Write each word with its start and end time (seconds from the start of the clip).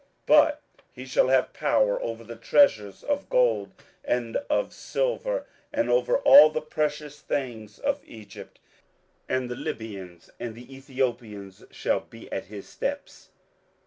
27:011:043 0.01 0.09
But 0.25 0.61
he 0.93 1.05
shall 1.05 1.27
have 1.27 1.53
power 1.53 2.01
over 2.01 2.23
the 2.23 2.35
treasures 2.35 3.03
of 3.03 3.29
gold 3.29 3.71
and 4.03 4.37
of 4.49 4.73
silver, 4.73 5.45
and 5.71 5.91
over 5.91 6.17
all 6.17 6.49
the 6.49 6.59
precious 6.59 7.19
things 7.19 7.77
of 7.77 8.01
Egypt: 8.07 8.59
and 9.29 9.47
the 9.47 9.55
Libyans 9.55 10.31
and 10.39 10.55
the 10.55 10.75
Ethiopians 10.75 11.65
shall 11.69 11.99
be 11.99 12.31
at 12.31 12.45
his 12.45 12.67
steps. 12.67 13.29